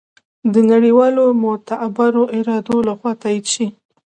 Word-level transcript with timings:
د 0.53 0.55
نړیوالو 0.71 1.23
معتبرو 1.43 2.23
ادارو 2.37 2.77
لخوا 2.87 3.11
تائید 3.23 3.45
شي 3.53 3.67